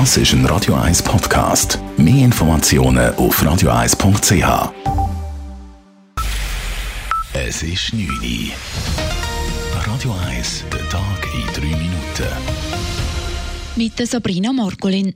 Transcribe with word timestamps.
Das 0.00 0.16
ist 0.16 0.32
ein 0.32 0.44
Radio 0.46 0.74
1 0.74 1.04
Podcast. 1.04 1.78
Mehr 1.96 2.24
Informationen 2.24 3.14
auf 3.14 3.40
radio1.ch. 3.40 4.72
Es 7.32 7.62
ist 7.62 7.94
9 7.94 8.08
Uhr. 8.08 8.50
Radio 9.86 10.12
1, 10.26 10.64
der 10.72 10.88
Tag 10.88 11.28
in 11.32 11.46
3 11.46 11.76
Minuten. 11.76 12.26
Mit 13.76 13.96
der 14.00 14.08
Sabrina 14.08 14.52
Morgolin. 14.52 15.14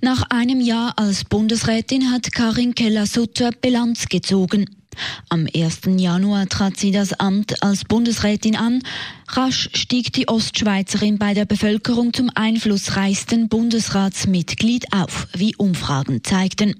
Nach 0.00 0.22
einem 0.30 0.62
Jahr 0.62 0.94
als 0.96 1.26
Bundesrätin 1.26 2.10
hat 2.10 2.32
Karin 2.32 2.74
Keller-Sutter 2.74 3.50
Bilanz 3.60 4.08
gezogen. 4.08 4.77
Am 5.28 5.46
1. 5.54 5.80
Januar 5.96 6.48
trat 6.48 6.76
sie 6.76 6.90
das 6.90 7.12
Amt 7.12 7.62
als 7.62 7.84
Bundesrätin 7.84 8.56
an. 8.56 8.82
Rasch 9.28 9.70
stieg 9.74 10.12
die 10.12 10.28
Ostschweizerin 10.28 11.18
bei 11.18 11.34
der 11.34 11.44
Bevölkerung 11.44 12.12
zum 12.12 12.30
einflussreichsten 12.34 13.48
Bundesratsmitglied 13.48 14.92
auf, 14.92 15.28
wie 15.34 15.54
Umfragen 15.56 16.24
zeigten. 16.24 16.74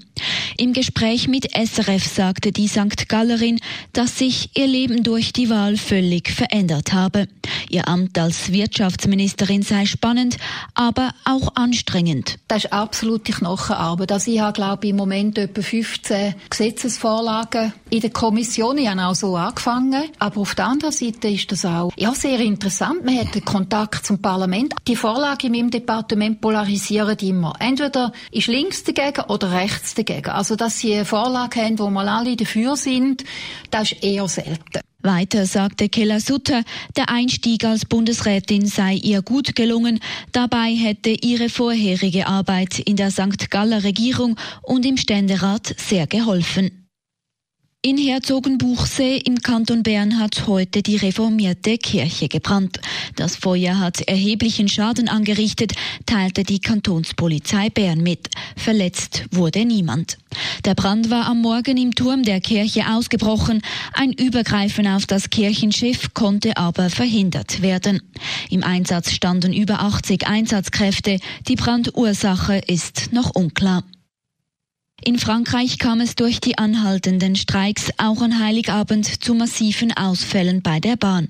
Im 0.61 0.73
Gespräch 0.73 1.29
mit 1.29 1.57
SRF 1.57 2.05
sagte 2.05 2.51
die 2.51 2.67
St. 2.67 3.09
Gallerin, 3.09 3.61
dass 3.93 4.19
sich 4.19 4.51
ihr 4.57 4.67
Leben 4.67 5.05
durch 5.05 5.33
die 5.33 5.51
Wahl 5.51 5.77
völlig 5.77 6.31
verändert 6.31 6.93
habe. 6.93 7.29
Ihr 7.71 7.87
Amt 7.87 8.19
als 8.19 8.51
Wirtschaftsministerin 8.51 9.62
sei 9.62 9.87
spannend, 9.87 10.37
aber 10.75 11.12
auch 11.25 11.55
anstrengend. 11.55 12.41
Das 12.48 12.65
ist 12.65 12.73
absolute 12.73 13.31
Knochenarbeit. 13.31 14.11
Also 14.11 14.33
ich 14.33 14.41
habe, 14.41 14.53
glaube 14.53 14.87
ich, 14.87 14.91
im 14.91 14.97
Moment 14.97 15.39
etwa 15.39 15.62
15 15.62 16.34
Gesetzesvorlagen 16.51 17.73
in 17.91 18.01
der 18.01 18.11
Kommission. 18.11 18.79
Ich 18.79 18.89
habe 18.89 19.05
auch 19.05 19.15
so 19.15 19.37
angefangen. 19.37 20.06
Aber 20.19 20.41
auf 20.41 20.56
der 20.56 20.67
anderen 20.67 20.93
Seite 20.93 21.29
ist 21.29 21.53
das 21.53 21.65
auch 21.65 21.93
ja, 21.97 22.12
sehr 22.15 22.41
interessant. 22.41 23.05
Man 23.05 23.17
hat 23.17 23.33
den 23.33 23.45
Kontakt 23.45 24.05
zum 24.05 24.20
Parlament. 24.20 24.75
Die 24.89 24.97
Vorlagen 24.97 25.47
in 25.47 25.53
meinem 25.53 25.70
Departement 25.70 26.41
polarisieren 26.41 27.17
immer. 27.19 27.53
Entweder 27.61 28.12
ist 28.33 28.48
links 28.48 28.83
dagegen 28.83 29.23
oder 29.29 29.53
rechts 29.53 29.95
dagegen. 29.95 30.31
Also, 30.31 30.48
dass 30.57 30.79
sie 30.79 30.95
eine 30.95 31.05
Vorlage 31.05 31.63
haben, 31.63 31.79
wo 31.79 31.91
mal 31.91 32.09
alle 32.09 32.37
dafür 32.37 32.77
sind, 32.77 33.25
das 33.71 33.93
ist 33.93 34.03
eher 34.03 34.29
selten. 34.29 34.81
Weiter 35.01 35.47
sagte 35.47 35.89
Keller 35.89 36.21
Sutter, 36.21 36.65
der 36.97 37.09
Einstieg 37.09 37.65
als 37.65 37.85
Bundesrätin 37.85 38.67
sei 38.67 38.95
ihr 38.95 39.23
gut 39.23 39.55
gelungen. 39.55 40.01
Dabei 40.33 40.75
hätte 40.75 41.11
ihre 41.11 41.49
vorherige 41.49 42.27
Arbeit 42.27 42.81
in 42.81 42.97
der 42.97 43.13
St. 43.13 43.49
Galler 43.49 43.85
Regierung 43.85 44.37
und 44.63 44.85
im 44.85 44.97
Ständerat 44.97 45.75
sehr 45.79 46.09
geholfen. 46.09 46.88
In 47.81 47.97
Herzogenbuchsee 47.97 49.19
im 49.19 49.41
Kanton 49.41 49.84
Bern 49.84 50.19
hat 50.19 50.48
heute 50.48 50.83
die 50.83 50.97
reformierte 50.97 51.79
Kirche 51.79 52.27
gebrannt. 52.27 52.81
Das 53.15 53.37
Feuer 53.37 53.79
hat 53.79 54.01
erheblichen 54.01 54.67
Schaden 54.67 55.09
angerichtet, 55.09 55.75
teilte 56.05 56.43
die 56.43 56.59
Kantonspolizei 56.59 57.70
Bern 57.70 58.01
mit. 58.01 58.31
Verletzt 58.57 59.27
wurde 59.31 59.65
niemand. 59.65 60.19
Der 60.65 60.75
Brand 60.75 61.09
war 61.09 61.27
am 61.27 61.41
Morgen 61.41 61.77
im 61.77 61.95
Turm 61.95 62.25
der 62.25 62.41
Kirche 62.41 62.91
ausgebrochen. 62.91 63.62
Ein 63.92 64.13
Übergreifen 64.13 64.89
auf 64.89 65.07
das 65.07 65.31
Kirchenschiff 65.31 66.13
konnte 66.15 66.57
aber 66.57 66.91
verhindert 66.91 67.63
werden. 67.63 68.03
Im 68.51 68.65
Einsatz 68.65 69.13
standen 69.13 69.53
über 69.53 69.79
80 69.83 70.27
Einsatzkräfte. 70.27 71.20
Die 71.47 71.55
Brandursache 71.55 72.59
ist 72.67 73.13
noch 73.13 73.37
unklar. 73.37 73.85
In 75.09 75.19
Frankreich 75.19 75.78
kam 75.78 76.01
es 76.01 76.17
durch 76.17 76.39
die 76.39 76.59
anhaltenden 76.59 77.34
Streiks 77.34 77.89
auch 77.97 78.20
an 78.20 78.41
Heiligabend 78.41 79.25
zu 79.25 79.33
massiven 79.33 79.91
Ausfällen 79.97 80.61
bei 80.61 80.81
der 80.81 80.97
Bahn. 80.97 81.28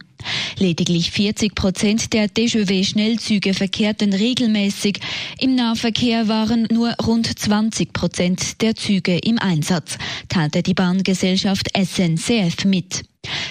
Lediglich 0.59 1.13
40 1.13 1.55
Prozent 1.55 2.13
der 2.13 2.27
DGW-Schnellzüge 2.27 3.55
verkehrten 3.55 4.13
regelmäßig. 4.13 4.99
Im 5.39 5.55
Nahverkehr 5.55 6.27
waren 6.27 6.67
nur 6.73 6.93
rund 7.07 7.39
20 7.39 7.93
Prozent 7.93 8.63
der 8.63 8.75
Züge 8.75 9.17
im 9.17 9.39
Einsatz, 9.39 9.97
teilte 10.29 10.65
die 10.65 10.75
Bahngesellschaft 10.75 11.69
SNCF 11.81 12.65
mit. 12.65 13.05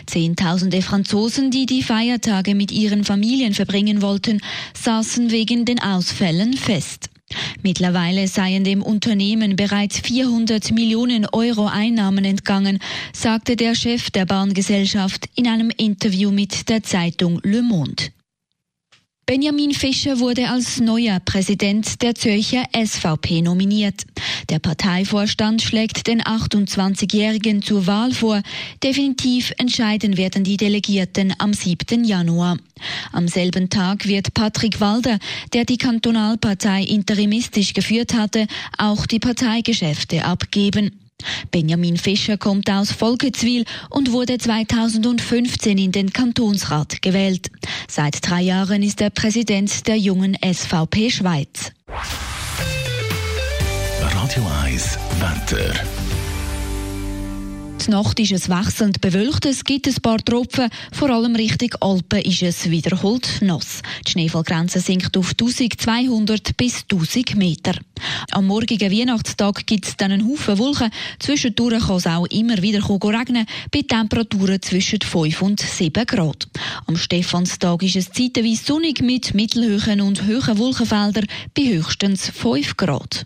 Zehntausende 0.08 0.82
Franzosen, 0.82 1.52
die 1.52 1.66
die 1.66 1.84
Feiertage 1.84 2.54
mit 2.54 2.74
ihren 2.74 3.06
Familien 3.06 3.54
verbringen 3.54 4.02
wollten, 4.02 4.42
saßen 4.74 5.32
wegen 5.32 5.64
den 5.64 5.82
Ausfällen 5.82 6.52
fest. 6.52 7.12
Mittlerweile 7.62 8.28
seien 8.28 8.64
dem 8.64 8.82
Unternehmen 8.82 9.56
bereits 9.56 10.00
400 10.00 10.72
Millionen 10.72 11.26
Euro 11.26 11.68
Einnahmen 11.68 12.24
entgangen, 12.24 12.80
sagte 13.14 13.56
der 13.56 13.76
Chef 13.76 14.10
der 14.12 14.26
Bahngesellschaft 14.26 15.30
in 15.36 15.48
einem 15.48 15.72
Interview 15.76 16.32
mit 16.32 16.70
der 16.70 16.84
Zeitung 16.84 17.40
Le 17.44 17.62
Monde. 17.62 18.12
Benjamin 19.30 19.74
Fischer 19.74 20.22
wurde 20.22 20.48
als 20.48 20.80
neuer 20.80 21.20
Präsident 21.20 22.02
der 22.02 22.16
Zürcher 22.16 22.64
SVP 22.74 23.42
nominiert. 23.42 24.06
Der 24.50 24.60
Parteivorstand 24.60 25.62
schlägt 25.62 26.08
den 26.08 26.22
28-Jährigen 26.22 27.62
zur 27.62 27.88
Wahl 27.88 28.14
vor. 28.14 28.42
Definitiv 28.82 29.54
entscheiden 29.58 30.16
werden 30.16 30.46
die 30.46 30.56
Delegierten 30.56 31.34
am 31.40 31.52
7. 31.52 32.06
Januar. 32.06 32.58
Am 33.12 33.28
selben 33.28 33.70
Tag 33.70 34.08
wird 34.08 34.34
Patrick 34.34 34.80
Walder, 34.80 35.20
der 35.52 35.66
die 35.66 35.78
Kantonalpartei 35.78 36.84
interimistisch 36.84 37.74
geführt 37.74 38.14
hatte, 38.14 38.48
auch 38.78 39.06
die 39.06 39.20
Parteigeschäfte 39.20 40.24
abgeben. 40.24 41.07
Benjamin 41.52 41.98
Fischer 41.98 42.38
kommt 42.38 42.70
aus 42.70 42.92
Volketswil 42.92 43.66
und 43.90 44.12
wurde 44.12 44.38
2015 44.38 45.78
in 45.78 45.92
den 45.92 46.14
Kantonsrat 46.14 47.02
gewählt. 47.02 47.50
Seit 47.88 48.28
drei 48.28 48.42
Jahren 48.42 48.84
ist 48.84 49.02
er 49.02 49.10
Präsident 49.10 49.88
der 49.88 49.98
jungen 49.98 50.38
SVP 50.44 51.10
Schweiz. 51.10 51.72
Radio 54.02 54.46
1 54.64 54.98
Wetter. 55.20 56.07
Nacht 57.88 58.20
ist 58.20 58.32
es 58.32 58.50
wechselnd 58.50 59.00
bewölkt, 59.02 59.46
es 59.46 59.64
gibt 59.64 59.88
ein 59.88 59.96
paar 60.02 60.18
Tropfen, 60.18 60.70
vor 60.92 61.10
allem 61.10 61.36
Richtung 61.36 61.70
Alpen 61.80 62.22
ist 62.22 62.44
es 62.44 62.70
wiederholt 62.70 63.40
nass. 63.42 63.82
Die 64.06 64.12
Schneefallgrenze 64.12 64.80
sinkt 64.80 65.16
auf 65.16 65.32
1200 65.32 66.58
bis 66.58 66.84
1000 66.92 67.36
Meter. 67.36 67.74
Am 68.32 68.48
morgigen 68.48 68.92
Weihnachtstag 68.92 69.66
gibt 69.66 69.86
es 69.86 69.96
dann 69.96 70.12
einen 70.12 70.28
Haufen 70.28 70.58
Wolken, 70.58 70.92
zwischendurch 71.20 71.88
kann 71.88 71.96
es 71.96 72.08
auch 72.08 72.26
immer 72.28 72.62
wieder 72.62 72.82
regnen, 72.84 73.46
bei 73.72 73.82
Temperaturen 73.82 74.62
zwischen 74.62 75.02
5 75.02 75.42
und 75.42 75.60
7 75.62 76.06
Grad. 76.06 76.48
Am 76.88 76.98
Stephanstag 76.98 77.84
ist 77.84 77.96
es 77.96 78.12
zeitweise 78.12 78.66
sonnig 78.66 79.02
mit 79.02 79.34
mittelhöhen 79.34 80.02
und 80.02 80.28
hohen 80.28 80.58
Wolkenfeldern 80.58 81.28
bei 81.56 81.64
höchstens 81.64 82.30
5 82.30 82.76
Grad. 82.76 83.26